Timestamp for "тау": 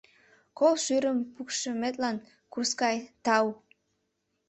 3.25-3.47